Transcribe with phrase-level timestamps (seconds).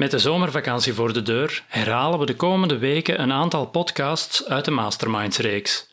[0.00, 4.64] Met de zomervakantie voor de deur herhalen we de komende weken een aantal podcasts uit
[4.64, 5.88] de Masterminds-reeks.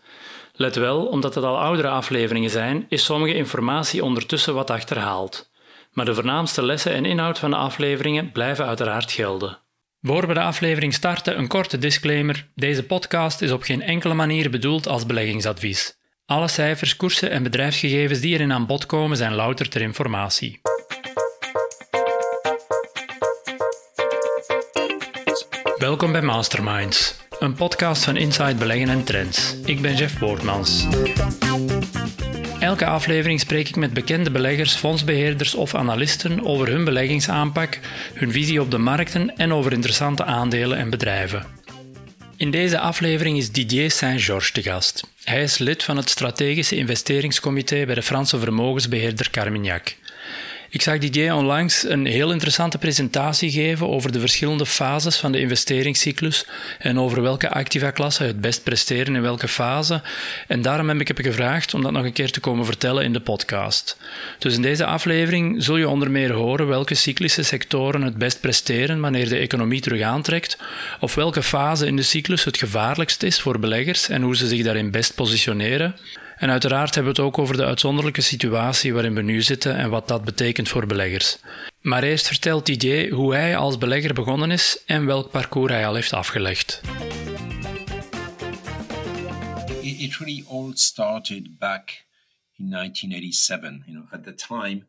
[0.54, 5.50] Let wel, omdat het al oudere afleveringen zijn, is sommige informatie ondertussen wat achterhaald.
[5.92, 9.58] Maar de voornaamste lessen en inhoud van de afleveringen blijven uiteraard gelden.
[10.02, 12.48] Voor we de aflevering starten, een korte disclaimer.
[12.56, 15.98] Deze podcast is op geen enkele manier bedoeld als beleggingsadvies.
[16.26, 20.62] Alle cijfers, koersen en bedrijfsgegevens die erin aan bod komen zijn louter ter informatie.
[25.78, 29.56] Welkom bij Masterminds, een podcast van Inside Beleggen en Trends.
[29.66, 30.86] Ik ben Jeff Boortmans.
[32.60, 37.80] Elke aflevering spreek ik met bekende beleggers, fondsbeheerders of analisten over hun beleggingsaanpak,
[38.14, 41.46] hun visie op de markten en over interessante aandelen en bedrijven.
[42.38, 45.08] In deze aflevering is Didier Saint-Georges te gast.
[45.24, 49.96] Hij is lid van het Strategische Investeringscomité bij de Franse vermogensbeheerder Carmignac.
[50.70, 55.40] Ik zag Didier onlangs een heel interessante presentatie geven over de verschillende fases van de
[55.40, 56.46] investeringscyclus
[56.80, 60.02] en over welke activa-klassen het best presteren in welke fase.
[60.48, 63.14] En daarom heb ik hem gevraagd om dat nog een keer te komen vertellen in
[63.14, 63.98] de podcast.
[64.40, 69.00] Dus in deze aflevering zul je onder meer horen welke cyclische sectoren het best presteren
[69.00, 70.58] wanneer de economie terug aantrekt,
[71.00, 74.64] of welke fase in de cyclus het gevaarlijkst is voor beleggers en hoe ze zich
[74.64, 75.96] daarin best positioneren.
[76.38, 79.90] En uiteraard hebben we het ook over de uitzonderlijke situatie waarin we nu zitten en
[79.90, 81.38] wat dat betekent voor beleggers.
[81.82, 85.96] Maar eerst vertelt Didier hoe hij als belegger begonnen is en welk parcours hij al
[85.96, 86.82] heeft afgelegd.
[89.82, 92.06] It really all started back
[92.58, 93.86] in 1987.
[93.86, 94.86] You know, at the time,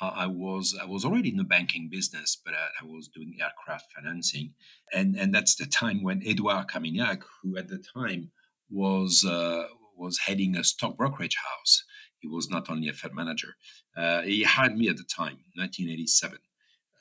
[0.00, 3.92] I was I was already in the banking business, but I, I was doing aircraft
[3.92, 4.54] financing,
[4.94, 8.30] and and that's the time when Edouard Camignac, who at the time
[8.68, 9.64] was uh,
[10.02, 11.84] was heading a stock brokerage house.
[12.18, 13.54] He was not only a fund manager.
[13.96, 16.38] Uh, he hired me at the time, 1987.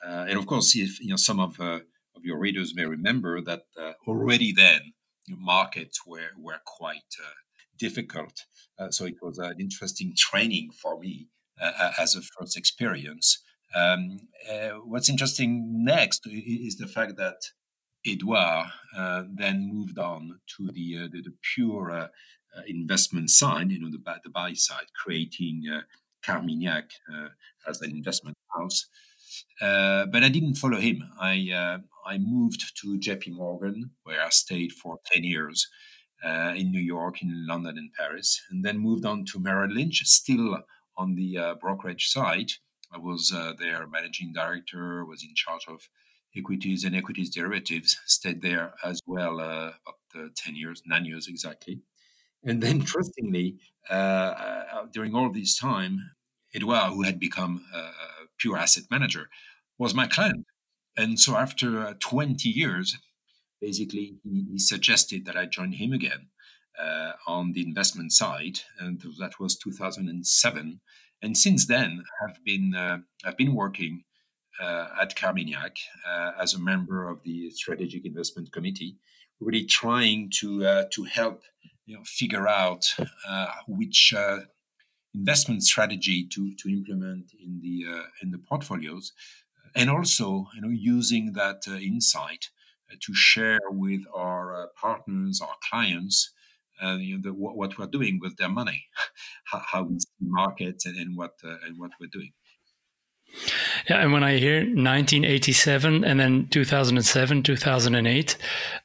[0.04, 1.80] Uh, and of course, if you know some of uh,
[2.16, 4.94] of your readers may remember that uh, already then
[5.30, 7.40] markets were were quite uh,
[7.78, 8.46] difficult.
[8.80, 11.28] Uh, so it was an interesting training for me
[12.00, 13.44] as a first experience.
[13.76, 14.22] Um,
[14.84, 17.40] what's interesting next is the fact that
[18.06, 18.66] Edouard
[19.42, 22.08] then moved on to the the, the pure uh,
[22.68, 25.82] investment side, you know, the, the buy side, creating uh,
[26.24, 27.30] Carmignac uh,
[27.68, 28.88] as an investment house.
[29.62, 31.04] Uh, but I didn't follow him.
[31.20, 33.32] I uh, I moved to J.P.
[33.32, 35.68] Morgan, where I stayed for ten years
[36.24, 40.04] uh, in New York, in London, and Paris, and then moved on to Merrill Lynch,
[40.06, 40.58] still
[40.98, 42.52] on the brokerage side.
[42.94, 45.88] I was their managing director, was in charge of
[46.36, 47.98] equities and equities derivatives.
[48.06, 51.82] Stayed there as well, about ten years, nine years exactly.
[52.44, 53.58] And then, interestingly,
[53.90, 56.12] uh, uh, during all this time,
[56.54, 57.92] Edouard, who had become a
[58.38, 59.30] pure asset manager,
[59.78, 60.46] was my client.
[60.98, 62.98] And so, after uh, 20 years,
[63.60, 66.28] basically, he, he, suggested that I join him again
[66.78, 70.82] uh, on the investment side, and that was 2007.
[71.24, 74.04] And since then, I've been uh, I've been working
[74.62, 75.78] uh, at Carmignac
[76.40, 78.98] as a member of the Strategic Investment Committee,
[79.40, 81.44] really trying to to help
[81.92, 82.96] you know, figure out
[83.28, 84.40] uh, which uh,
[85.14, 89.12] investment strategy to, to implement in the uh, in the portfolios,
[89.76, 92.48] and also you know using that uh, insight
[92.90, 96.32] uh, to share with our uh, partners, our clients,
[96.82, 98.86] you know, the, what, what, we're doing with their money,
[99.44, 102.32] how, how we see markets, and, and what and what we're doing.
[103.90, 108.38] Yeah, and when I hear 1987 and then 2007, 2008,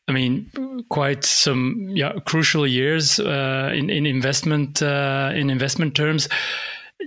[0.09, 6.29] I mean, quite some yeah crucial years uh, in in investment uh, in investment terms.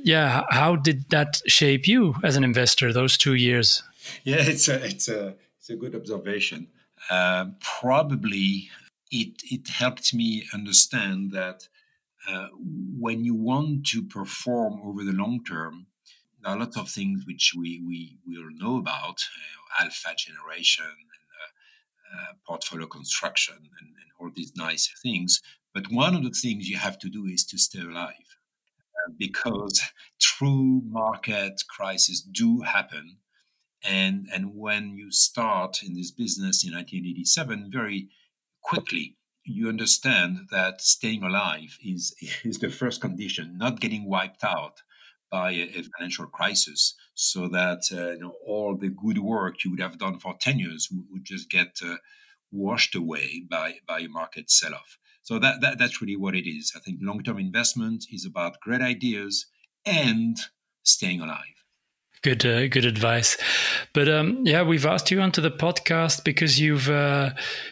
[0.04, 2.94] Yeah, how did that shape you as an investor?
[2.94, 3.84] Those two years.
[4.24, 6.68] Yeah, it's a it's a it's a good observation.
[7.10, 8.70] Uh, probably
[9.12, 11.68] it it helped me understand that
[12.28, 12.48] uh,
[13.00, 15.88] when you want to perform over the long term
[16.42, 22.20] there are lots of things which we, we will know about uh, alpha generation and
[22.20, 25.42] uh, uh, portfolio construction and, and, all these nice things.
[25.74, 29.82] But one of the things you have to do is to stay alive uh, because
[30.20, 33.16] true market crises do happen.
[33.82, 38.10] And, and when you start in this business in 1987, very
[38.62, 39.16] quickly
[39.46, 42.14] you understand that staying alive is,
[42.44, 44.82] is the first condition, not getting wiped out
[45.32, 49.80] by a, financial crisis, so that uh, you know, all the good work you would
[49.80, 51.98] have done for 10 years would, would just get uh,
[52.52, 54.98] washed away by, by a market sell off.
[55.22, 56.74] So that, that, that's really what it is.
[56.76, 59.46] I think long term investment is about great ideas
[59.86, 60.38] and
[60.84, 61.59] staying alive.
[62.22, 63.38] Good, uh, good advice.
[63.94, 67.30] But um, yeah, we've asked you onto the podcast because you've uh,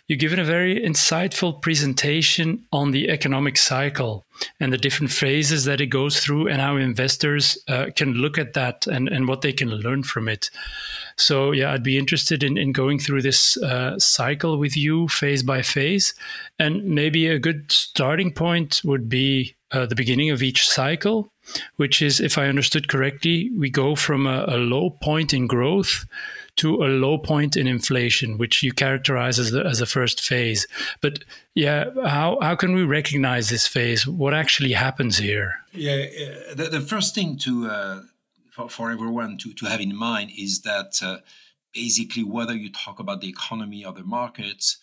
[0.08, 4.26] you've given a very insightful presentation on the economic cycle
[4.62, 8.54] and the different phases that it goes through, and how investors uh, can look at
[8.54, 10.50] that and and what they can learn from it.
[11.18, 15.44] So yeah, I'd be interested in in going through this uh, cycle with you, phase
[15.44, 16.14] by phase,
[16.58, 21.30] and maybe a good starting point would be uh, the beginning of each cycle
[21.76, 26.06] which is, if I understood correctly, we go from a, a, low point in growth
[26.58, 30.68] to a low point in inflation, which you characterize as the, as the first phase.
[31.02, 31.24] But
[31.56, 34.08] yeah, how, how can we recognize this phase?
[34.08, 35.56] What actually happens here?
[35.74, 38.02] Yeah, uh, the, the first thing to uh,
[38.58, 41.18] for, for everyone to, to have in mind is that uh,
[41.74, 44.78] basically, whether you talk about the economy or the markets,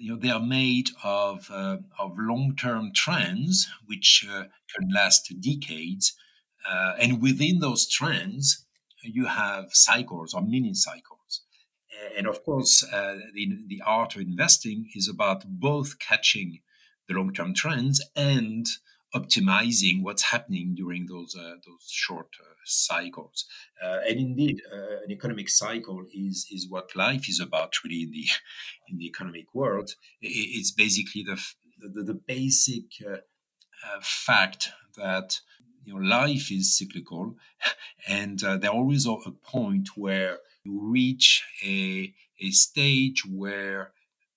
[0.00, 4.44] you know, they are made of, uh, of long-term trends which uh,
[4.74, 6.14] can last decades.
[6.68, 8.66] Uh, and within those trends,
[9.02, 11.42] you have cycles or mini cycles.
[12.16, 16.60] And of course, uh, the, the art of investing is about both catching
[17.08, 18.66] the long-term trends and
[19.16, 23.46] optimizing what's happening during those uh, those short uh, cycles.
[23.82, 28.10] Uh, and indeed, uh, an economic cycle is is what life is about, really, in
[28.10, 28.26] the
[28.88, 29.90] in the economic world.
[30.20, 31.40] It's basically the
[31.78, 33.16] the, the basic uh,
[33.86, 35.40] uh, fact that
[35.84, 37.36] you know life is cyclical,
[38.08, 43.92] and there always a point where you reach a a stage where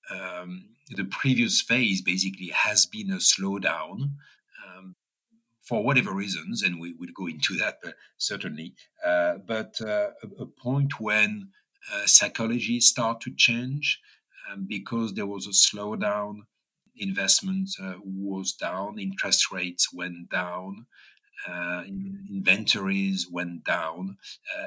[0.10, 4.14] um, the previous phase basically has been a slowdown
[5.70, 8.74] for whatever reasons, and we will go into that uh, certainly.
[9.06, 11.50] Uh, but uh, a, a, point when
[11.94, 14.00] uh, psychology start to change
[14.50, 16.40] um, because there was a slowdown,
[16.98, 20.88] investment uh, was down, interest rates went down.
[21.48, 24.18] Uh, inventories went down,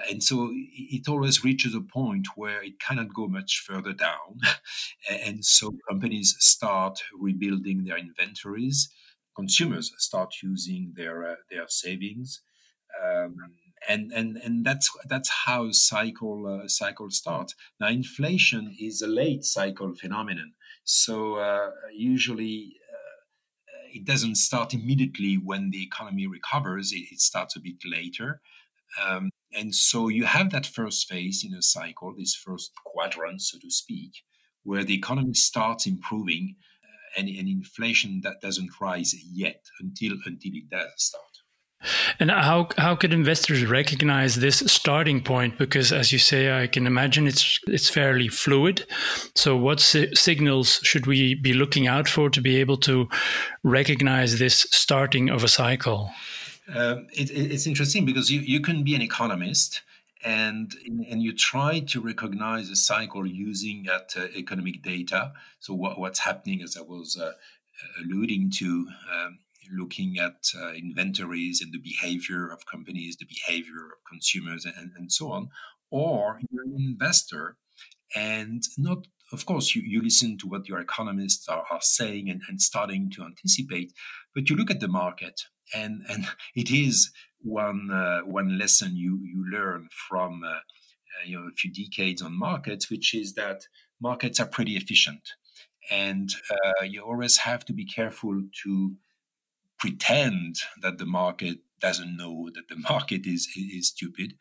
[0.08, 4.40] and so it always reaches a point where it cannot go much further down,
[5.10, 8.88] and so companies start rebuilding their inventories
[9.34, 12.43] consumers start using their uh, their savings,
[13.02, 13.37] um,
[13.88, 17.55] and and and that's that's how cycle uh, cycle starts.
[17.81, 20.52] Now, inflation is a late cycle phenomenon,
[20.84, 22.76] so uh, usually.
[22.90, 22.99] Uh,
[23.94, 26.93] it doesn't start immediately when the economy recovers.
[26.93, 28.40] It, it starts a bit later.
[29.06, 33.58] Um, and so you have that first phase in a cycle, this first quadrant, so
[33.58, 34.12] to speak,
[34.62, 36.56] where the economy starts improving
[37.17, 41.25] and, and inflation that doesn't rise yet until until it does start.
[42.20, 45.59] And how how could investors recognize this starting point?
[45.59, 48.87] Because, as you say, I can imagine it's it's fairly fluid.
[49.35, 53.09] So, what si- signals should we be looking out for to be able to
[53.64, 56.11] recognize this starting of a cycle?
[56.73, 59.82] Um, it, it's interesting because you, you can be an economist
[60.25, 65.33] and and you try to recognize a cycle using that uh, economic data.
[65.61, 67.33] So what, what's happening, as I was uh,
[68.01, 69.39] alluding to, um,
[69.77, 75.13] looking at uh, inventories and the behavior of companies, the behavior of consumers, and, and
[75.13, 75.49] so on.
[75.91, 77.57] Or you're an investor,
[78.15, 82.43] and not of course, you, you listen to what your economists are, are saying and,
[82.49, 83.93] and starting to anticipate,
[84.35, 85.41] but you look at the market,
[85.75, 87.11] and, and it is
[87.43, 90.61] one uh, one lesson you you learn from uh, uh,
[91.25, 93.67] you know a few decades on markets, which is that
[94.00, 95.33] markets are pretty efficient,
[95.90, 96.31] and
[96.85, 98.95] you always have to be careful to
[99.78, 104.35] pretend that the market doesn't know that the market is is stupid,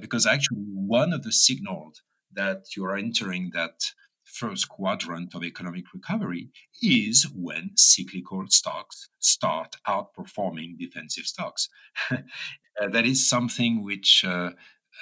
[0.00, 3.92] because actually one of the signals that you are entering that
[4.36, 6.50] first quadrant of economic recovery
[6.82, 11.68] is when cyclical stocks start outperforming defensive stocks.
[12.10, 14.50] uh, that is something which uh,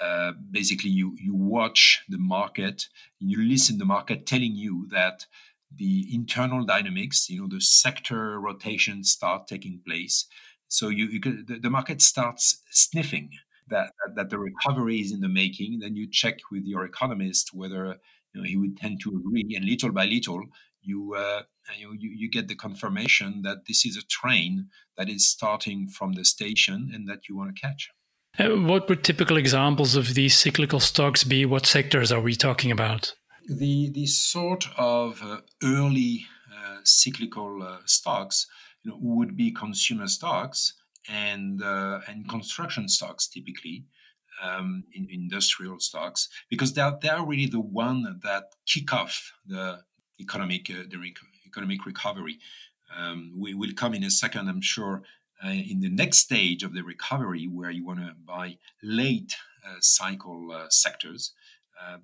[0.00, 2.86] uh, basically you, you watch the market,
[3.18, 5.26] you listen the market telling you that
[5.76, 10.26] the internal dynamics, you know, the sector rotations start taking place.
[10.68, 13.30] So you, you the, the market starts sniffing
[13.68, 15.80] that, that the recovery is in the making.
[15.80, 17.98] Then you check with your economist whether
[18.34, 20.42] you know, he would tend to agree, and little by little,
[20.82, 21.42] you, uh,
[21.78, 26.24] you, you get the confirmation that this is a train that is starting from the
[26.24, 27.90] station and that you want to catch.
[28.38, 31.46] Uh, what would typical examples of these cyclical stocks be?
[31.46, 33.14] What sectors are we talking about?
[33.48, 38.46] The the sort of uh, early uh, cyclical uh, stocks
[38.82, 40.74] you know, would be consumer stocks
[41.08, 43.84] and uh, and construction stocks typically
[44.42, 49.80] um, in industrial stocks because they're, they're really the one that kick off the
[50.20, 52.38] economic uh, the rec- economic recovery.
[52.96, 55.02] Um, we will come in a second, I'm sure,
[55.44, 59.34] uh, in the next stage of the recovery where you want to buy late
[59.80, 61.32] cycle sectors.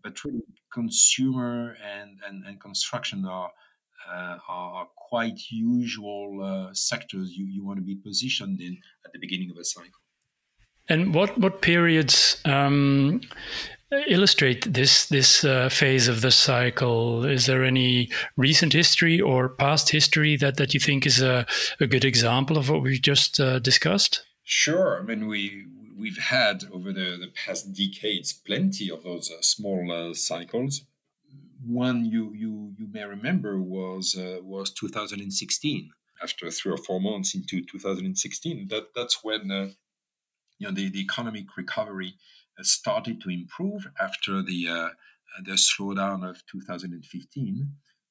[0.03, 3.51] but really, consumer and, and, and construction are
[4.09, 9.19] uh, are quite usual uh, sectors you, you want to be positioned in at the
[9.19, 10.01] beginning of a cycle.
[10.91, 13.23] And what what periods um,
[14.09, 17.25] illustrate this this uh, phase of the cycle?
[17.25, 21.47] Is there any recent history or past history that, that you think is a,
[21.81, 24.23] a good example of what we've just uh, discussed?
[24.45, 24.99] Sure.
[25.01, 25.65] I mean, we
[25.97, 30.83] we've had over the, the past decades plenty of those uh, small uh, cycles
[31.67, 35.91] one you you you may remember was uh, was 2016.
[36.23, 39.69] After three or four months into 2016, that that's when uh,
[40.61, 42.15] you know the, the economic recovery
[42.59, 44.89] uh, started to improve after the uh,
[45.45, 47.69] the slowdown of 2015.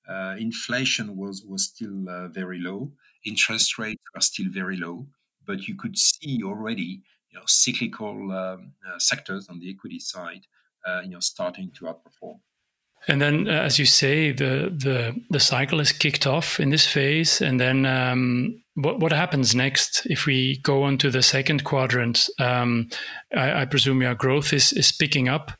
[0.10, 2.92] Uh, inflation was was still uh, very low.
[3.26, 5.06] Interest rates are still very low,
[5.46, 10.42] but you could see already you know cyclical um, sectors on the equity side
[11.04, 12.40] you know starting to outperform.
[13.08, 16.86] And then, uh, as you say, the, the the cycle is kicked off in this
[16.86, 17.42] phase.
[17.42, 22.30] And then, um, what what happens next if we go on to the second quadrant?
[22.40, 22.90] Um,
[23.36, 25.52] I, I, presume your growth is is picking up,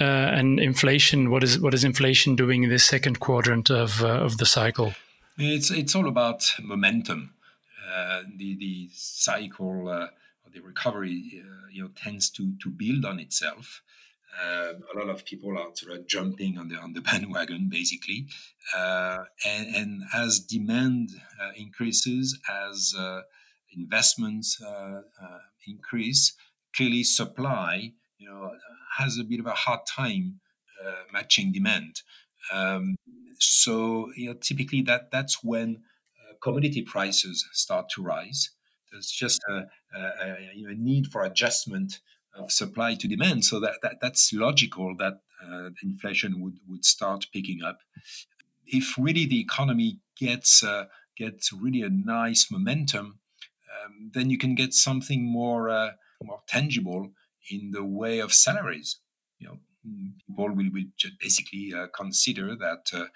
[0.00, 1.30] uh, and inflation.
[1.30, 4.94] What is what is inflation doing in this second quadrant of uh, of the cycle?
[5.38, 7.34] It's it's all about momentum.
[7.90, 10.08] Uh, the the cycle, uh,
[10.52, 13.82] the recovery, uh, you know, tends to to build on itself.
[14.42, 18.26] Uh, a lot of people are sort of jumping on the on the bandwagon, basically.
[18.76, 23.22] Uh, and, and, as demand uh, increases, as uh,
[23.76, 26.34] investments uh, uh, increase,
[26.74, 28.50] clearly supply, you know,
[28.98, 30.40] has a bit of a hard time
[31.12, 32.02] matching demand.
[32.52, 32.96] Um,
[33.38, 35.82] so, you know, typically that that's when
[36.42, 38.50] commodity prices start to rise.
[38.92, 42.00] There's just a, a, a, you know, a need for adjustment
[42.38, 43.44] of supply to demand.
[43.44, 47.78] So that, that that's logical that uh, inflation would, would start picking up.
[48.66, 50.84] If really the economy gets uh,
[51.16, 53.18] gets really a nice momentum,
[53.74, 55.90] um, then you can get something more uh,
[56.22, 57.12] more tangible
[57.50, 58.98] in the way of salaries.
[59.38, 59.58] You know,
[60.26, 62.90] people will, will basically uh, consider that.
[62.92, 63.06] Uh,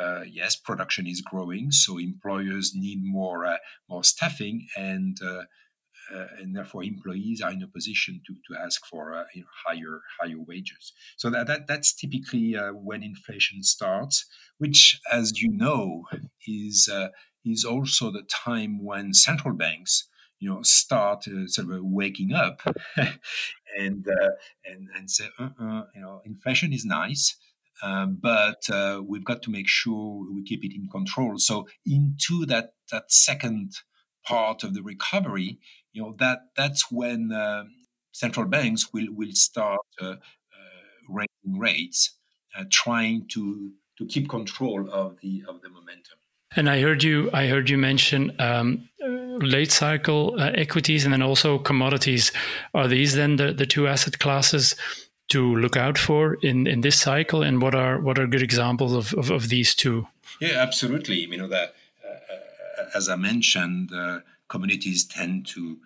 [0.00, 3.58] uh, yes, production is growing, so employers need more
[3.90, 5.42] more staffing, and uh,
[6.38, 10.00] and therefore employees are in a position to, to ask for uh, you know, higher
[10.20, 10.92] higher wages.
[11.16, 14.26] So that, that that's typically uh, when inflation starts,
[14.58, 16.04] which, as you know,
[16.46, 17.08] is uh,
[17.44, 22.60] is also the time when central banks you know start uh, sort of waking up
[23.78, 24.30] and uh,
[24.64, 27.36] and and say uh-uh, you know inflation is nice.
[27.84, 28.62] Um, but
[29.08, 31.38] we've got to make sure we keep it in control.
[31.38, 33.72] So into that that second
[34.24, 35.58] part of the recovery,
[35.92, 37.64] you know that that's when uh,
[38.12, 40.16] central banks will will start uh, uh
[41.08, 42.16] raising rates,
[42.56, 46.18] uh, trying to to keep control of the of the momentum.
[46.54, 51.22] And I heard you I heard you mention um, late cycle uh, equities and then
[51.22, 52.32] also commodities.
[52.74, 54.74] Are these then the, the two asset classes?
[55.28, 58.92] to look out for in, in this cycle and what are what are good examples
[58.92, 60.06] of, of, of these two
[60.40, 64.18] yeah absolutely you know that uh, as i mentioned uh,
[64.52, 65.78] commodities tend to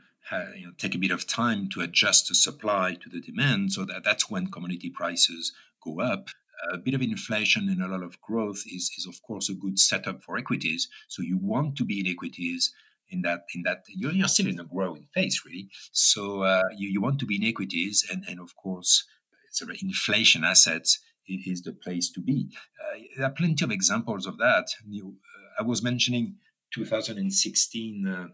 [0.56, 3.72] you know, take a bit of time to adjust the supply to the demand.
[3.72, 5.52] So that, that's when commodity prices
[5.84, 6.28] go up.
[6.72, 9.78] A bit of inflation and a lot of growth is, is of course a good
[9.78, 10.88] setup for equities.
[11.06, 12.74] So you want to be in equities
[13.08, 15.68] in that in that you're, you're still in a growing phase really.
[15.92, 19.04] So uh, you, you want to be in equities and, and of course
[19.52, 22.48] sort of inflation assets is the place to be.
[22.80, 24.66] Uh, there are plenty of examples of that.
[24.88, 25.14] You,
[25.58, 26.36] uh, I was mentioning
[26.74, 28.28] 2016 uh,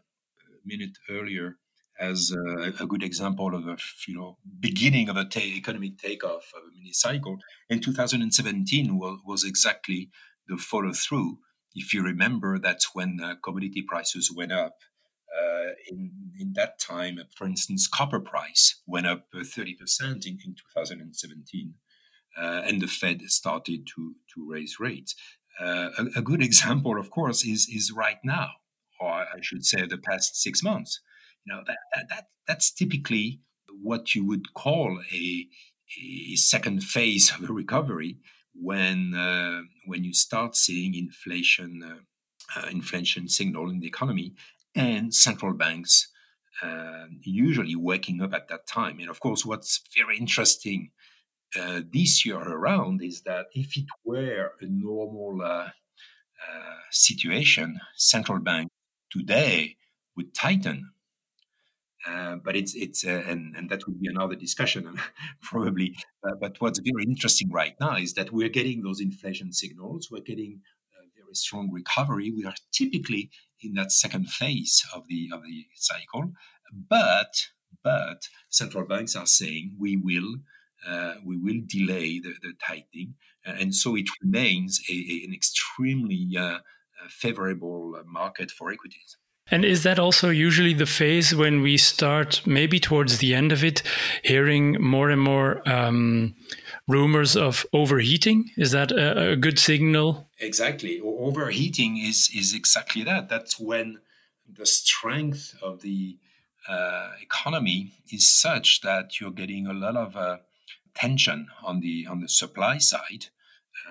[0.65, 1.59] minute earlier
[1.99, 3.77] as a, a, good example of a
[4.09, 7.39] you know beginning of a ta- economic takeoff of a mini cycle.
[7.69, 10.11] In 2017 was, was exactly
[10.49, 11.39] the follow through.
[11.75, 14.77] If you remember, that's when uh, commodity prices went up.
[15.39, 19.77] Uh, in in that time, for instance, copper price went up 30%
[20.27, 21.75] in, in 2017,
[22.37, 25.15] uh, and the Fed started to to raise rates.
[25.61, 28.51] Uh, a, a good example, of course, is is right now
[29.03, 31.01] or I should say the past six months.
[31.45, 33.41] You know, that, that, that that's typically
[33.83, 35.47] what you would call a,
[36.01, 38.19] a second phase of a recovery
[38.55, 44.35] when uh, when you start seeing inflation uh, uh, inflation signal in the economy
[44.75, 46.09] and central banks
[46.63, 48.99] uh, usually waking up at that time.
[49.01, 50.91] And of course, what's very interesting
[51.59, 55.69] uh, this year around is that if it were a normal uh,
[56.91, 58.69] situation, central bank
[59.13, 59.77] today
[60.17, 60.91] would tighten.
[62.07, 64.99] Uh, but it's it's uh, and and that would be another discussion
[65.43, 65.95] probably.
[66.27, 70.09] Uh, but what's very interesting right now is that we're getting those inflation signals.
[70.11, 70.63] We're getting
[71.01, 72.33] a very strong recovery.
[72.37, 76.33] We are typically in that second phase of the of the cycle,
[76.89, 77.33] but
[77.85, 80.39] but central banks are saying we will
[80.85, 83.15] uh, we will delay the, the tightening,
[83.47, 86.37] and so it remains a, a, an extremely
[87.03, 89.17] uh, favorable market for equities.
[89.51, 93.65] And is that also usually the phase when we start, maybe towards the end of
[93.65, 93.83] it,
[94.23, 96.35] hearing more and more um,
[96.87, 98.51] rumors of overheating?
[98.57, 100.29] Is that a, a, good signal?
[100.39, 101.01] Exactly.
[101.01, 103.29] Overheating is is exactly that.
[103.29, 103.99] That's when
[104.49, 106.19] the strength of the
[106.69, 110.39] uh, economy is such that you're getting a lot of uh,
[110.95, 113.27] tension on the on the supply side,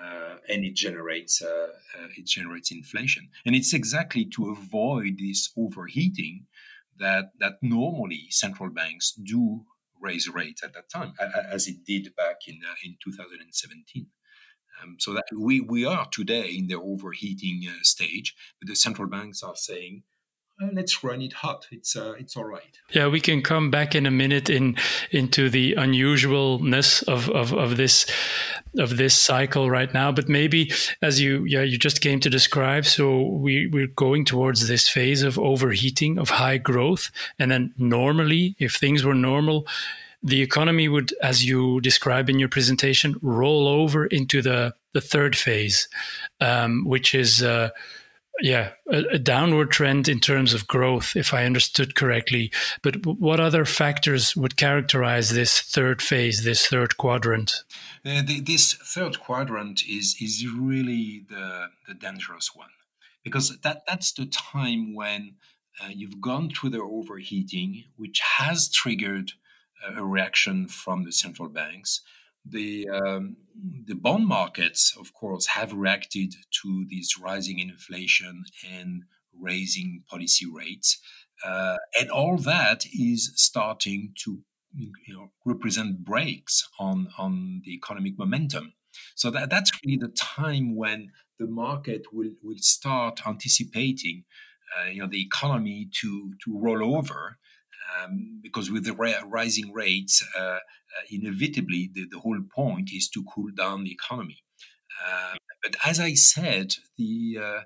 [0.02, 1.68] uh, and it generates uh,
[1.98, 3.28] uh, it generates inflation.
[3.46, 6.46] And it's exactly to avoid this overheating
[6.98, 9.64] that that normally central banks do
[10.00, 11.12] raise rates at that time,
[11.50, 14.06] as it did back in uh, in 2017.
[14.82, 19.06] Um, so that we, we are today in the overheating uh, stage, but the central
[19.06, 20.02] banks are saying
[20.72, 21.66] let's run it hot.
[21.70, 22.78] It's uh, it's all right.
[22.90, 24.76] Yeah, we can come back in a minute in
[25.10, 28.06] into the unusualness of, of, of this
[28.78, 30.12] of this cycle right now.
[30.12, 34.68] But maybe as you yeah you just came to describe, so we we're going towards
[34.68, 39.66] this phase of overheating of high growth, and then normally, if things were normal.
[40.24, 45.34] The economy would, as you describe in your presentation, roll over into the, the third
[45.34, 45.88] phase,
[46.40, 47.70] um, which is uh,
[48.40, 52.50] yeah, a, a, downward trend in terms of growth, if I understood correctly.
[52.82, 57.64] But what other factors would characterize this third phase, this third quadrant?
[58.04, 62.70] Uh, the, this third quadrant is is really the the dangerous one
[63.22, 65.36] because that that's the time when
[65.82, 69.32] uh, you've gone through the overheating, which has triggered
[69.96, 72.02] a reaction from the central banks
[72.44, 73.36] the um,
[73.86, 79.04] the bond markets, of course, have reacted to this rising inflation and
[79.38, 80.98] raising policy rates,
[81.44, 84.42] uh, and all that is starting to
[84.74, 88.72] you know, represent breaks on on the economic momentum.
[89.14, 94.24] So that, that's really the time when the market will will start anticipating,
[94.76, 97.38] uh, you know, the economy to to roll over
[97.90, 100.58] um, because with the ra- rising rates, uh, uh,
[101.10, 104.38] inevitably the, the, whole point is to cool down the economy.
[105.06, 107.60] Uh, but as I said, the uh,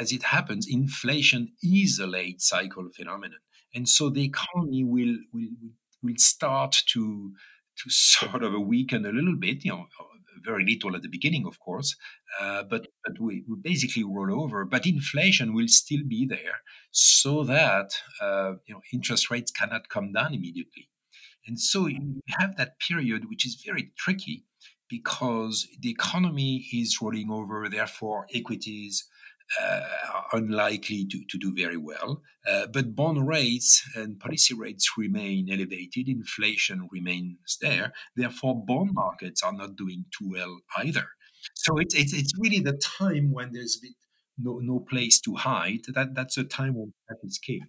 [0.00, 3.38] as it happens, inflation is a late cycle phenomenon,
[3.74, 5.50] and so the economy will will
[6.02, 7.32] will start to
[7.82, 9.64] to sort of weaken a little bit.
[9.64, 9.86] You know,
[10.44, 11.96] very little at the beginning, of course,
[12.40, 14.64] uh, but but we, we, basically roll over.
[14.64, 16.56] But inflation will still be there,
[16.90, 20.88] so that uh, you know interest rates cannot come down immediately,
[21.46, 24.44] and so you have that period which is very tricky
[24.88, 27.68] because the economy is rolling over.
[27.68, 29.04] Therefore, equities
[29.60, 32.22] are unlikely to, to do very well.
[32.48, 37.92] Uh, but bond rates and policy rates remain elevated, inflation remains there.
[38.16, 41.06] Therefore, bond markets are not doing too well either.
[41.54, 43.80] So it's, it's, it's really the time when there's
[44.38, 45.80] no, no place to hide.
[45.94, 47.66] That, that's a time when that is king.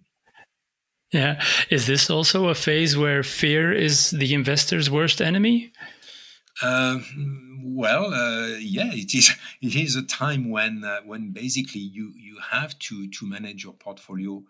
[1.12, 1.42] Yeah.
[1.70, 5.72] Is this also a phase where fear is the investor's worst enemy?
[6.62, 6.98] Uh,
[7.62, 9.34] well, uh, yeah, it is.
[9.60, 13.74] It is a time when uh, when basically you you have to to manage your
[13.74, 14.42] portfolio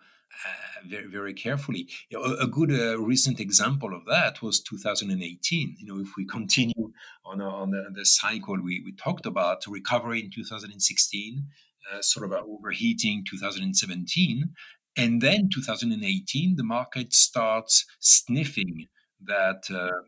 [0.45, 1.87] uh, very very carefully.
[2.09, 5.75] You know, a, good uh, recent example of that was 2018.
[5.79, 6.91] You know, if we continue
[7.25, 11.47] on on the, the cycle we, we talked about, recovery in 2016,
[11.91, 14.53] uh, sort of overheating 2017,
[14.95, 18.87] and then 2018, the market starts sniffing
[19.25, 20.01] that uh,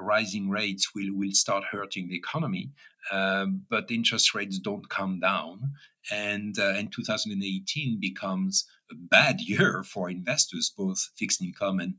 [0.00, 2.70] rising rates will, will start hurting the economy,
[3.10, 5.72] um, but interest rates don't come down.
[6.10, 11.94] And, uh, and 2018 becomes a bad year for investors, both fixed income and,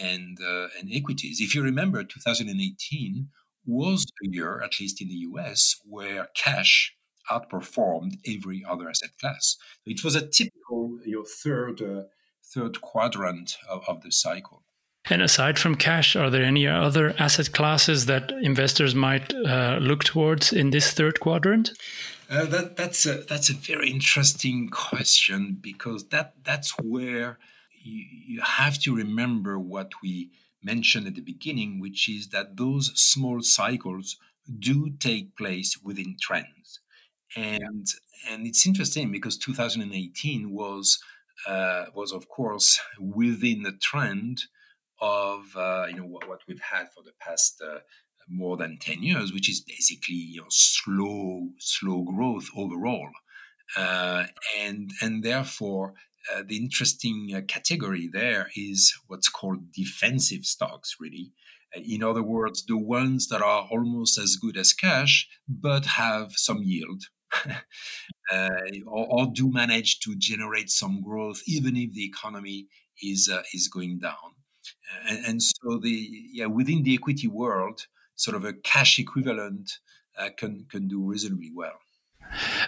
[0.00, 1.40] and, uh, and equities.
[1.40, 3.28] If you remember, 2018
[3.64, 6.96] was a year, at least in the US, where cash
[7.30, 9.56] outperformed every other asset class.
[9.84, 12.02] It was a typical your third uh,
[12.54, 14.62] third quadrant of, of the cycle.
[15.08, 20.02] And aside from cash, are there any other asset classes that investors might uh, look
[20.02, 21.70] towards in this third quadrant?
[22.28, 27.38] Uh, that, that's a that's a very interesting question because that that's where
[27.84, 32.90] you, you have to remember what we mentioned at the beginning, which is that those
[33.00, 34.16] small cycles
[34.58, 36.80] do take place within trends,
[37.36, 37.86] and
[38.28, 40.98] and it's interesting because 2018 was
[41.46, 44.42] uh, was, of course, within the trend
[45.00, 47.78] of uh, you know what, what, we've had for the past uh,
[48.28, 53.10] more than 10 years, which is basically you know, slow, slow growth overall.
[53.76, 54.24] Uh,
[54.58, 55.94] and, and therefore,
[56.34, 61.32] uh, the interesting uh, category there is what's called defensive stocks, really.
[61.76, 66.32] Uh, in other words, the ones that are almost as good as cash, but have
[66.36, 67.04] some yield.
[68.32, 72.66] Or, or, do manage to generate some growth, even if the economy
[73.00, 74.35] is is going down.
[75.08, 79.78] And, and, so the yeah within the equity world, sort of a cash equivalent
[80.18, 81.78] uh, can can do reasonably well.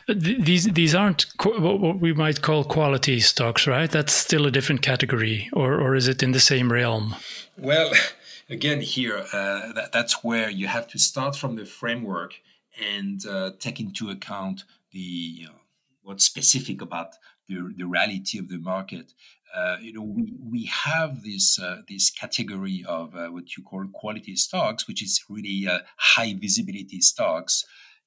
[0.08, 3.90] These these aren't what we might call quality stocks, right?
[3.90, 7.16] That's still a different category, or or is it in the same realm?
[7.56, 7.92] Well,
[8.48, 12.34] again, here uh, that, that's where you have to start from the framework
[12.80, 15.60] and uh, take into account the you know,
[16.02, 17.14] what's specific about
[17.48, 19.12] the, the reality of the market.
[19.54, 23.86] Uh, you know, we, we have this uh, this category of uh, what you call
[23.92, 27.64] quality stocks, which is really uh, high visibility stocks,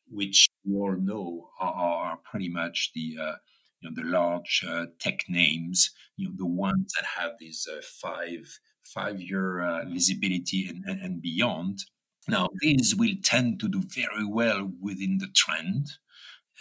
[0.08, 3.36] which you all know are, are pretty much the uh,
[3.80, 8.60] you know the large uh, tech names, you know the ones that have these five
[8.84, 11.80] five year visibility and, and, and beyond.
[12.28, 15.98] Now, these will tend to do very well within the trend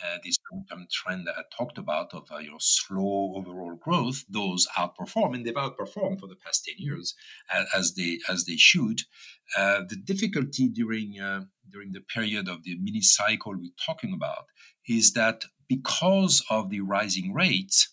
[0.05, 4.67] uh, this long-term trend that I talked about of uh, your slow overall growth, those
[4.77, 7.15] outperform, and they've outperformed for the past ten years,
[7.53, 9.03] as, as they as they should.
[9.57, 14.47] Uh, the difficulty during uh, during the period of the mini cycle we're talking about
[14.89, 17.89] is that because of the rising rates,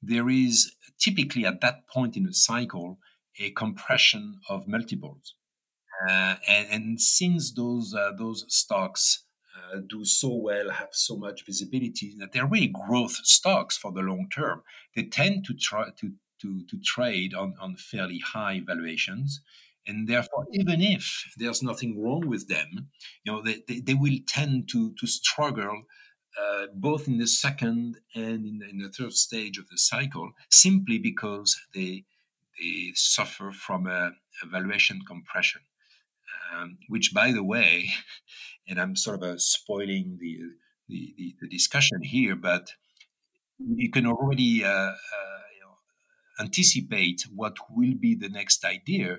[0.00, 2.98] there is typically at that point in the cycle
[3.40, 5.34] a compression of multiples,
[6.08, 9.24] uh, and, and since those uh, those stocks
[9.72, 14.00] uh, do so well, have so much visibility that they're really growth stocks for the
[14.00, 14.62] long term.
[14.94, 19.40] They tend to try to to, to trade on, on fairly high valuations.
[19.86, 22.88] And therefore, even if there's nothing wrong with them,
[23.24, 25.82] you know, they, they, they will tend to, to struggle
[26.40, 30.32] uh, both in the second and in the, in the, third stage of the cycle,
[30.50, 32.04] simply because they
[32.58, 34.12] they suffer from a,
[34.50, 35.60] valuation compression
[36.52, 37.90] um, which, by the way,
[38.68, 40.38] and I'm sort of uh, spoiling the,
[40.88, 42.72] the, the, the, discussion here, but
[43.58, 44.94] you can already uh, uh,
[45.54, 45.76] you know,
[46.40, 49.18] anticipate what will be the next idea.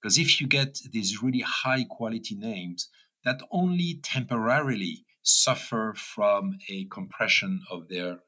[0.00, 2.88] Because if you get these really high quality names
[3.24, 8.18] that only temporarily suffer from a compression of their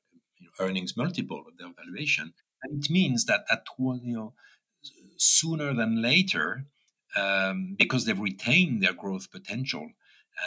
[0.60, 4.34] earnings multiple of their valuation, and it means that at one, you know,
[5.16, 6.66] sooner than later,
[7.16, 9.90] um, because they've retained their growth potential,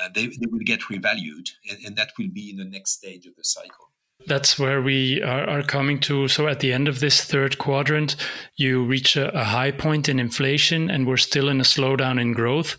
[0.01, 3.25] uh, they, they will get revalued, and, and, that will be in the next stage
[3.25, 3.91] of the cycle.
[4.25, 6.27] That's where we are, are coming to.
[6.27, 8.15] So, at the end of this third quadrant,
[8.55, 12.33] you reach a, a high point in inflation, and we're still in a slowdown in
[12.33, 12.77] growth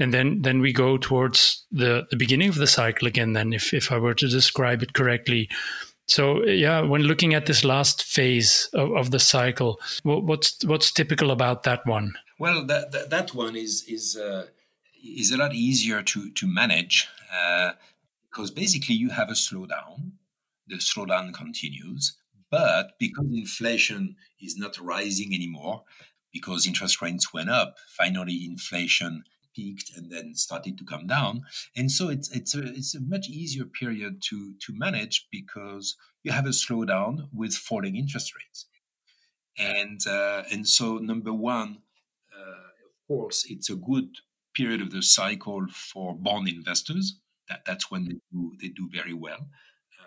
[0.00, 3.72] and then then we go towards the the beginning of the cycle again then if
[3.72, 5.48] if i were to describe it correctly
[6.06, 10.90] so yeah when looking at this last phase of, of the cycle what, what's what's
[10.90, 14.46] typical about that one well, that, that, that one is is uh,
[15.04, 17.72] is a lot easier to to manage uh,
[18.30, 20.12] because basically you have a slowdown.
[20.66, 22.16] The slowdown continues,
[22.50, 25.84] but because inflation is not rising anymore,
[26.32, 31.42] because interest rates went up, finally inflation peaked and then started to come down,
[31.76, 36.32] and so it's it's a it's a much easier period to to manage because you
[36.32, 38.66] have a slowdown with falling interest rates,
[39.58, 41.78] and uh, and so number one
[43.04, 44.16] of course, it's a good
[44.54, 47.18] period of the cycle for bond investors.
[47.48, 49.48] That, that's when they do, they do very well.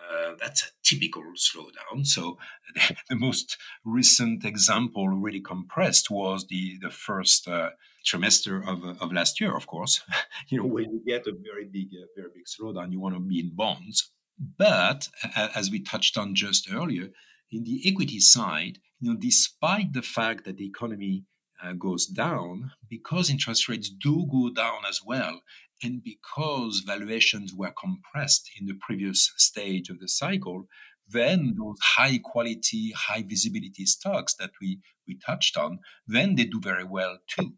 [0.09, 2.05] Uh, that's a typical slowdown.
[2.05, 2.37] So
[2.75, 7.71] the, the, most recent example, really compressed, was the the first uh,
[8.05, 9.55] trimester of, of last year.
[9.55, 10.01] Of course,
[10.49, 13.21] you know when you get a very big uh, very big slowdown, you want to
[13.21, 14.11] be in bonds.
[14.57, 17.09] But as we touched on just earlier,
[17.51, 21.23] in the equity side, you know, despite the fact that the economy
[21.63, 25.41] uh, goes down, because interest rates do go down as well,
[25.83, 30.67] and because valuations were compressed in the previous stage of the cycle,
[31.09, 36.59] then those high quality, high visibility stocks that we, we touched on, then they do
[36.61, 37.53] very well too.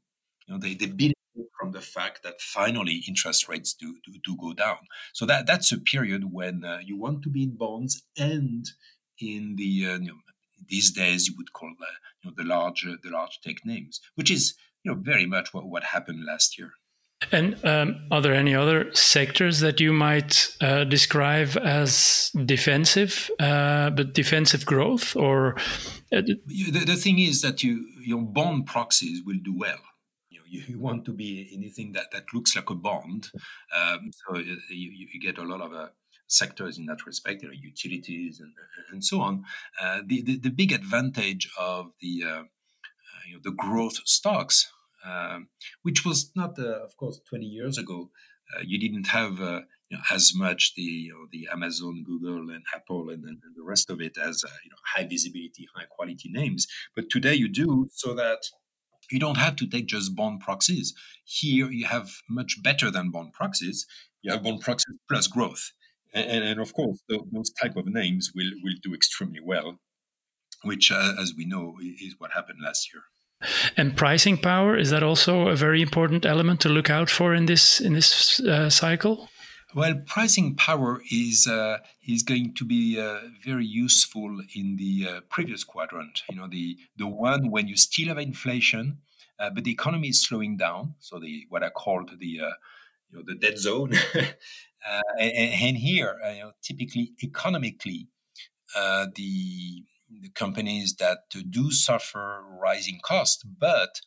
[0.45, 1.15] You know, they, they benefit
[1.59, 4.77] from the fact that finally interest rates do, do, do go down.
[5.13, 8.65] So that, that's a period when uh, you want to be in bonds and
[9.19, 10.19] in the uh, you know,
[10.67, 11.71] these days you would call
[12.23, 15.67] you know, the large the large tech names, which is you know very much what,
[15.67, 16.71] what happened last year.
[17.31, 23.89] And um, are there any other sectors that you might uh, describe as defensive, uh,
[23.89, 25.17] but defensive growth?
[25.17, 25.55] Or
[26.13, 26.39] uh, the,
[26.85, 29.79] the, thing is that you your bond proxies will do well.
[30.29, 33.27] You, know, you, you want to be anything that, that looks like a bond,
[33.75, 35.89] um, so uh, you, you, get a lot of uh,
[36.29, 38.53] sectors in that respect, you know, utilities and
[38.91, 39.43] and so on.
[39.81, 42.07] Uh, the, the, the big advantage of the
[43.27, 44.71] you know the growth stocks
[45.05, 45.47] um,
[45.83, 48.09] which was not, uh, of course, 20 years ago.
[48.55, 52.49] Uh, you didn't have uh, you know, as much the you know, the Amazon, Google,
[52.49, 56.29] and Apple, and, and the rest of it as you know, high visibility, high quality
[56.31, 56.67] names.
[56.95, 58.39] But today you do, so that
[59.11, 60.93] you don't have to take just bond proxies.
[61.25, 63.85] Here you have much better than bond proxies.
[64.23, 65.71] You have bond proxies plus growth,
[66.13, 69.79] and, and of course those type of names will will do extremely well,
[70.63, 73.03] which, uh, as we know, is what happened last year.
[73.77, 77.45] And pricing power is that also a very important element to look out for in
[77.45, 79.29] this in this uh, cycle?
[79.73, 85.21] Well, pricing power is uh, is going to be uh, very useful in the uh,
[85.29, 86.23] previous quadrant.
[86.29, 88.97] You know, the the one when you still have inflation,
[89.39, 90.95] uh, but the economy is slowing down.
[90.99, 92.53] So the what I called the uh,
[93.09, 93.93] you know the dead zone.
[94.87, 98.07] Uh, and, and, here, uh, you know, typically economically,
[98.75, 99.83] uh, the
[100.21, 101.19] the companies that
[101.51, 104.01] do suffer rising costs, but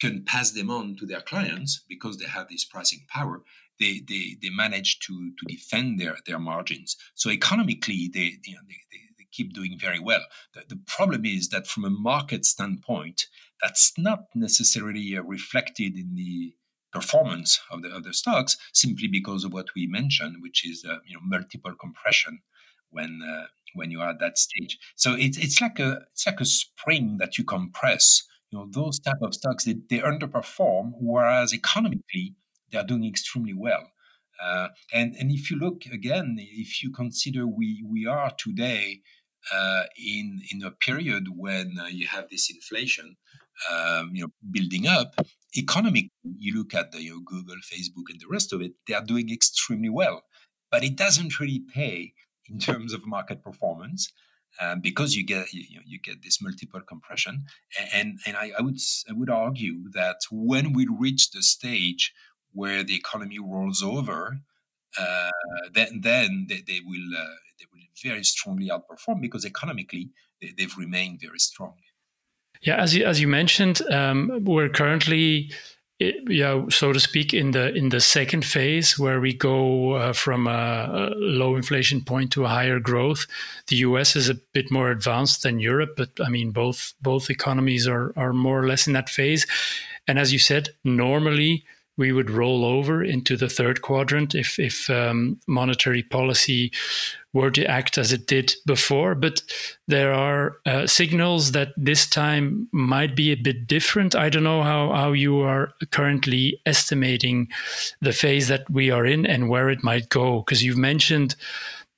[0.00, 3.42] can pass them on to their clients because they have this pricing power.
[3.78, 6.96] They, they, they manage to, to defend their, their margins.
[7.14, 10.22] So economically, they, you know, they, they, they keep doing very well.
[10.54, 13.26] The, the, problem is that from a market standpoint,
[13.62, 16.54] that's not necessarily uh, reflected in the
[16.92, 21.14] performance of the other stocks simply because of what we mentioned, which is uh, you
[21.14, 22.40] know multiple compression
[22.90, 24.78] when uh, when you are at that stage.
[24.96, 28.22] So it's it's like a it's like a spring that you compress.
[28.50, 32.36] You know those type of stocks they, they underperform, whereas economically
[32.70, 33.90] they are doing extremely well.
[34.42, 39.00] Uh, and and if you look again, if you consider we we are today
[39.52, 43.16] uh, in in a period when uh, you have this inflation,
[43.70, 45.14] um, you know, building up.
[45.56, 48.94] Economically, you look at the you know, Google, Facebook, and the rest of it; they
[48.94, 50.22] are doing extremely well.
[50.70, 52.14] But it doesn't really pay
[52.48, 54.10] in terms of market performance
[54.60, 57.44] um, because you get you, you, get this multiple compression.
[57.92, 62.12] And and I, I, would I would argue that when we reach the stage
[62.52, 64.40] where the economy rolls over
[64.98, 65.30] uh,
[65.72, 70.10] then then they, they will uh, they will very strongly outperform because economically
[70.40, 71.76] they, have remained very strong
[72.62, 75.50] yeah as you, as you mentioned um, we're currently
[76.26, 80.46] yeah, so to speak, in the in the second phase where we go uh, from
[80.46, 83.26] a, low inflation point to a higher growth.
[83.68, 84.16] The U.S.
[84.16, 88.32] is a bit more advanced than Europe, but I mean both both economies are are
[88.32, 89.46] more or less in that phase.
[90.08, 91.64] And as you said, normally
[91.96, 96.72] we would roll over into the third quadrant if if um, monetary policy
[97.32, 99.14] were to act as it did before.
[99.14, 99.42] But
[99.88, 104.14] there are uh, signals that this time might be a bit different.
[104.14, 107.48] I don't know how, how you are currently estimating
[108.00, 111.34] the phase that we are in and where it might go, because you've mentioned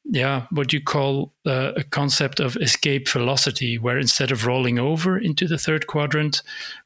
[0.04, 5.16] yeah, what you call uh, a concept of escape velocity, where instead of rolling over
[5.16, 6.42] into the third quadrant,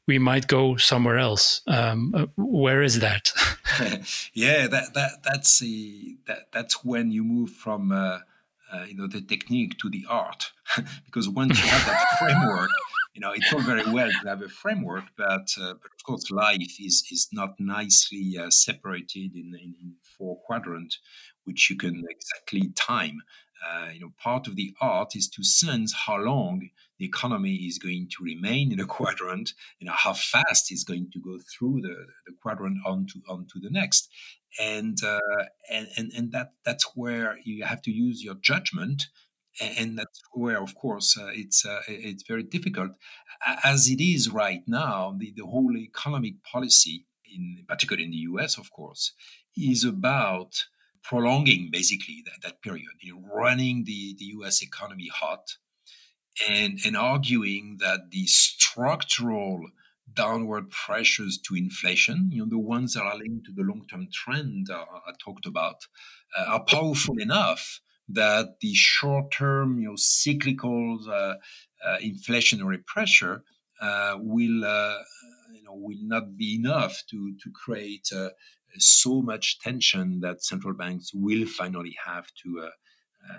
[0.07, 1.61] we might go somewhere else.
[1.67, 3.31] Um, uh, where is that?
[4.33, 8.19] yeah, that that that's the that that's when you move from uh,
[8.73, 10.51] uh, you know the technique to the art,
[11.05, 12.69] because once you have that framework,
[13.13, 16.31] you know it's all very well to have a framework, but uh, but of course
[16.31, 20.95] life is is not nicely uh, separated in, in, in four quadrant
[21.49, 23.21] which you can exactly time.
[23.67, 27.77] Uh, you know, part of the art is to sense how long the economy is
[27.77, 31.81] going to remain in a quadrant, you know, how fast it's going to go through
[31.81, 31.95] the,
[32.27, 34.09] the quadrant onto onto the next,
[34.59, 35.19] and uh,
[35.71, 39.03] and and and that that's where you have to use your judgment,
[39.61, 42.91] and that's where, of course, uh, it's uh, it's very difficult,
[43.63, 45.15] as it is right now.
[45.17, 49.13] The the whole economic policy, in particular in the U.S., of course,
[49.55, 50.65] is about
[51.01, 55.55] prolonging basically that, that period, you know, running the, the US economy hot
[56.47, 59.61] and, and arguing that the structural
[60.13, 64.69] downward pressures to inflation, you know, the ones that are linked to the long-term trend
[64.69, 65.87] uh, I talked about,
[66.37, 71.35] uh, are powerful enough that the short-term, you know, cyclical uh,
[71.85, 73.43] uh inflationary pressure
[73.81, 74.97] uh, will, uh,
[75.53, 78.09] you know, will not be enough to to create
[78.77, 82.69] so much tension that central banks will finally have to,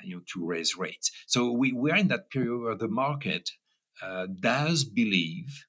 [0.04, 1.10] you know, to raise rates.
[1.26, 3.50] So we, we are in that period where the market
[4.02, 5.66] uh, does believe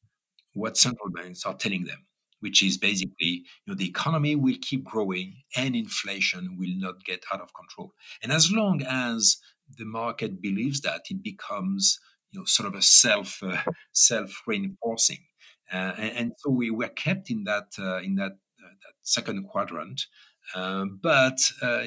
[0.53, 2.05] what central banks are telling them.
[2.41, 7.23] which is basically you know the economy will keep growing and inflation will not get
[7.31, 7.93] out of control.
[8.21, 9.37] And as long as
[9.77, 11.99] the market believes that, it becomes
[12.31, 13.57] you know sort of a self uh,
[13.93, 15.23] self reinforcing.
[15.71, 19.47] Uh, and, and, so we were kept in that uh, in that, uh, that second
[19.47, 20.01] quadrant.
[20.53, 21.83] But uh,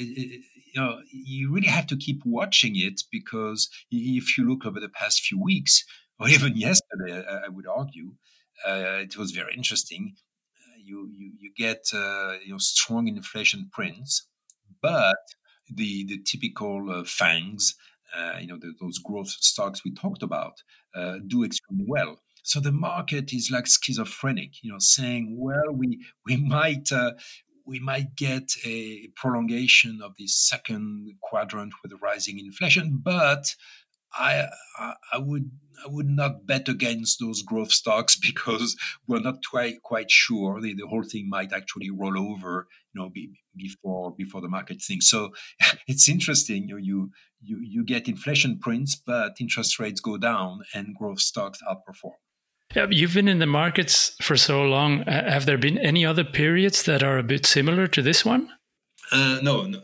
[0.75, 4.89] you know you really have to keep watching it because if you look over the
[4.89, 5.85] past few weeks
[6.21, 8.13] or even yesterday, I, I would argue,
[8.67, 10.15] uh, it was very interesting
[10.85, 14.27] you you, you get uh, you know strong inflation prints,
[14.83, 15.17] but
[15.73, 17.75] the the typical uh, FANGs,
[18.17, 20.55] uh, you know the, those growth stocks we talked about,
[20.95, 22.19] uh, do extremely well.
[22.43, 27.13] So the market is like schizophrenic, you know, saying, well, we we might uh,
[27.67, 33.55] we might get a prolongation of this second quadrant with rising inflation, but
[34.13, 34.47] I,
[35.13, 35.51] I would
[35.85, 40.61] I would not bet against those growth stocks because we're not quite quite sure.
[40.61, 44.81] The, the whole thing might actually roll over you know be, before before the market
[44.83, 45.33] thinks so
[45.87, 47.11] it's interesting you, you
[47.43, 52.13] you you get inflation prints but interest rates go down and growth stocks outperform
[52.75, 55.03] yeah, you've been in the markets for so long.
[55.07, 58.49] have there been any other periods that are a bit similar to this one?
[59.13, 59.81] Uh, no, no,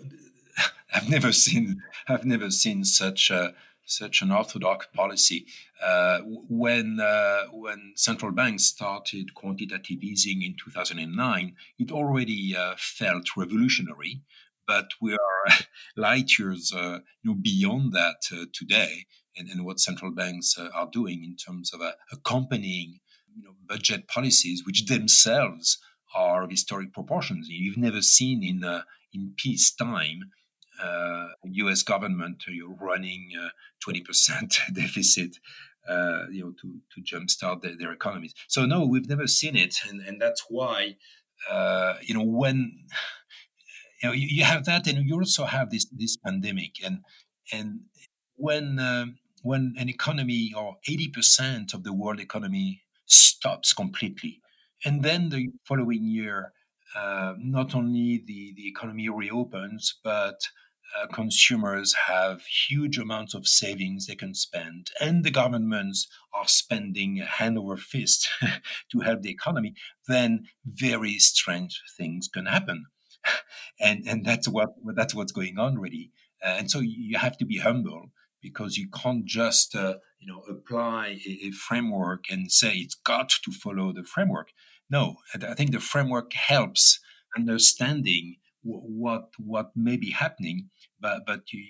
[0.95, 1.83] I've never seen.
[2.09, 3.55] I've never seen such a
[3.91, 5.47] such an orthodox policy.
[5.83, 13.37] Uh, when uh, when central banks started quantitative easing in 2009, it already uh, felt
[13.37, 14.23] revolutionary.
[14.67, 15.53] But we are
[15.97, 19.07] light years uh, you know, beyond that uh, today,
[19.41, 21.81] and, and, what central banks uh, are doing in terms of
[22.13, 23.01] accompanying
[23.37, 25.79] you know, budget policies, which themselves
[26.15, 27.49] are of historic proportions.
[27.49, 28.63] You've never seen in
[29.13, 30.31] in peace time
[30.83, 31.83] uh, U.S.
[31.83, 33.31] government you're running
[33.87, 34.01] 20%
[34.41, 35.37] uh, deficit,
[35.89, 38.35] uh, you know, to to jumpstart their, their economies.
[38.49, 40.97] So no, we've never seen it, and and that's why,
[42.03, 42.73] you know, when
[44.03, 47.01] you know you, you, have that, and you also have this this pandemic, and
[47.53, 47.81] and
[48.37, 54.41] when um, when an economy or 80% of the world economy stops completely,
[54.85, 56.53] and then the following year,
[56.97, 60.41] uh, not only the, the economy reopens, but
[60.99, 67.17] uh, consumers have huge amounts of savings they can spend, and the governments are spending
[67.19, 68.29] hand over fist
[68.91, 69.75] to help the economy,
[70.09, 72.87] then very strange things can happen.
[73.81, 76.11] and and that's what that's what's going on really.
[76.45, 78.11] Uh, and so you have to be humble
[78.43, 83.31] because you can't just uh, you know apply a, a, framework and say it's got
[83.31, 84.49] to follow the framework.
[84.89, 87.01] No, I think the framework helps
[87.37, 90.69] understanding what what may be happening
[91.01, 91.65] but but you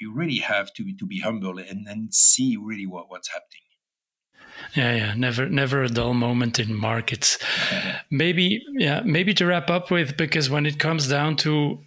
[0.00, 3.62] you, really have to to be humble and, and see really what, what's happening
[4.74, 5.14] yeah yeah.
[5.14, 7.38] Never never a dull moment in markets.
[8.10, 11.80] Maybe yeah maybe to wrap up with because when it comes down to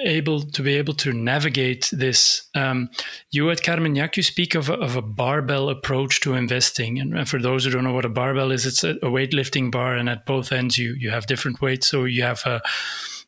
[0.00, 2.90] able to be able to navigate this um,
[3.30, 6.98] you at carmignac you speak of a, of a barbell approach to investing.
[6.98, 10.08] And for those who don't know what a barbell is it's a, weightlifting bar and
[10.08, 11.88] at both ends you you have different weights.
[11.88, 12.62] So you have a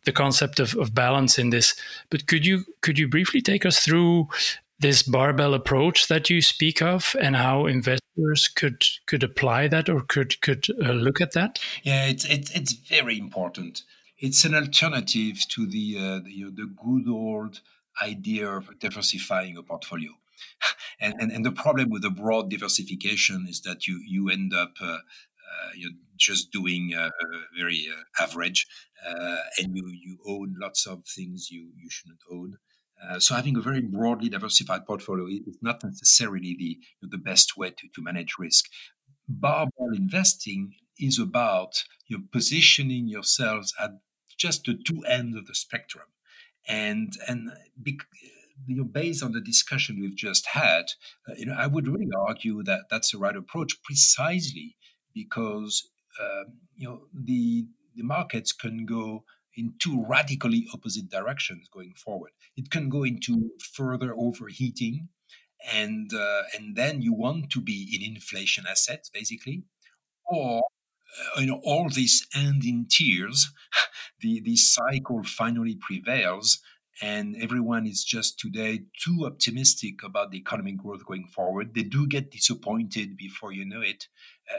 [0.07, 1.75] the concept of, of balance in this.
[2.11, 4.29] But could you could you briefly take us through
[4.79, 10.03] this barbell approach that you speak of and how investors could could apply that or
[10.03, 11.59] could could uh, look at that?
[11.83, 13.83] Yeah, it's, it's it's very important.
[14.19, 17.61] It's an alternative to the uh, the, you know, the good old
[18.03, 20.11] idea of diversifying a portfolio.
[20.99, 24.73] And, and, and the problem with the broad diversification is that you you end up
[24.81, 25.01] uh,
[25.57, 27.11] uh, you're just doing uh,
[27.57, 28.67] very uh, average,
[29.59, 32.59] and you you own lots of things you you shouldn't own.
[33.03, 37.71] Uh, so having a very broadly diversified portfolio is not necessarily the the best way
[37.71, 38.67] to, to manage risk.
[39.29, 43.91] Barbell investing is about you know, positioning yourselves at
[44.39, 46.07] just the two ends of the spectrum,
[46.67, 47.51] and and
[47.83, 47.99] be,
[48.67, 50.87] you know, based on the discussion we've just had,
[51.29, 54.77] uh, you know, I would really argue that that's the right approach precisely
[55.15, 55.89] because
[56.21, 56.45] uh,
[56.77, 59.25] you know the the markets can go
[59.57, 62.33] in two radically opposite directions going forward.
[62.57, 65.09] It can go into further overheating,
[65.73, 69.64] and uh, and then you want to be in inflation assets basically,
[70.27, 70.64] or
[71.37, 73.53] uh, you know all this end in tears.
[74.20, 76.61] the the cycle finally prevails,
[77.03, 81.74] and everyone is just today too optimistic about the economic growth going forward.
[81.74, 84.09] They do get disappointed before you know it,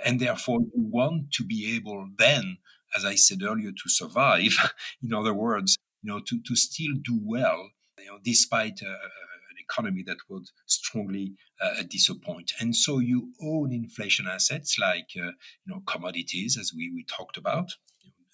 [0.06, 2.58] and therefore you want to be able then,
[2.96, 4.54] as I said earlier, to survive.
[5.04, 7.70] In other words, you know, to, to still do well,
[8.00, 12.54] you know, despite uh, an economy that would strongly uh, disappoint.
[12.60, 15.32] And so you own inflation assets like uh,
[15.66, 17.72] you know commodities, as we we talked about,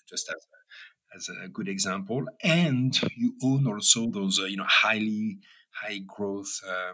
[0.10, 0.46] just as
[1.16, 2.26] as a good example.
[2.44, 5.40] And you own also those, uh, you know, highly
[5.72, 6.94] high growth, uh,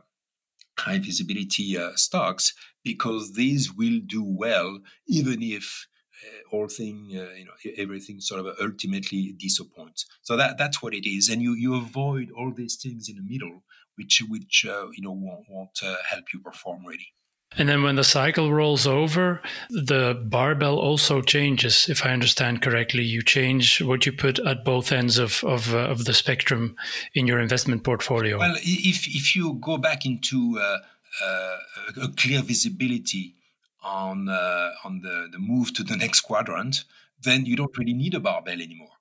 [0.78, 2.53] high visibility uh, stocks
[2.84, 5.88] because these will do well even if
[6.26, 10.06] uh, all thing, uh, you know, everything sort of ultimately disappoints.
[10.22, 13.24] So that that's what it is, and you you avoid all these things in the
[13.24, 13.64] middle,
[13.96, 17.14] which which uh, you know won't, won't help you perform really.
[17.58, 21.90] And then when the cycle rolls over, the barbell also changes.
[21.90, 25.80] If I understand correctly, you change what you put at both ends of of, uh,
[25.80, 26.76] of the spectrum
[27.16, 28.38] in your investment portfolio.
[28.38, 30.78] Well, if if you go back into uh,
[31.26, 31.58] uh,
[32.04, 33.36] a clear visibility
[33.82, 36.84] on uh, on the the move to the next quadrant,
[37.22, 38.92] then you don't really need a barbell anymore.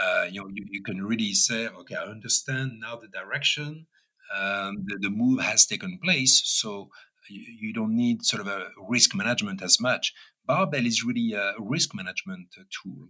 [0.00, 3.86] Uh, you know, you, you can really say, okay, I understand now the direction.
[4.34, 6.88] Um, the, the move has taken place, so
[7.28, 10.14] you, you don't need sort of a risk management as much.
[10.46, 13.08] Barbell is really a risk management tool.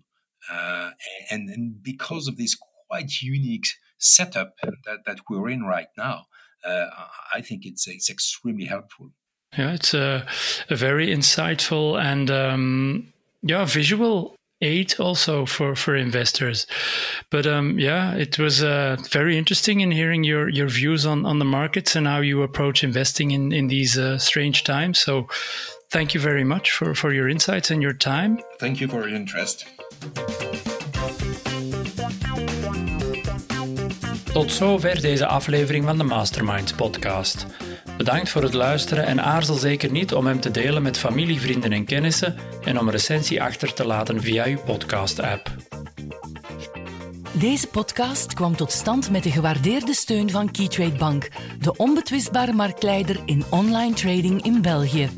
[0.51, 0.91] Uh,
[1.31, 2.57] and, and because of this
[2.89, 3.67] quite unique
[3.99, 6.27] setup that, that we're in right now,
[6.65, 6.87] uh,
[7.35, 9.13] I think it's, it's extremely helpful.
[9.57, 10.27] Yeah, it's a,
[10.69, 16.67] a very insightful and um, yeah, visual aid also for for investors.
[17.31, 21.39] But um, yeah, it was uh, very interesting in hearing your your views on on
[21.39, 25.01] the markets and how you approach investing in in these uh, strange times.
[25.01, 25.27] So,
[25.91, 28.39] thank you very much for for your insights and your time.
[28.59, 29.67] Thank you for your interest.
[34.33, 37.47] Tot zover deze aflevering van de Masterminds podcast.
[38.01, 41.73] Bedankt voor het luisteren en aarzel zeker niet om hem te delen met familie, vrienden
[41.73, 45.51] en kennissen en om een recensie achter te laten via uw podcast-app.
[47.33, 51.29] Deze podcast kwam tot stand met de gewaardeerde steun van Keytrade Bank,
[51.59, 55.09] de onbetwistbare marktleider in online trading in België.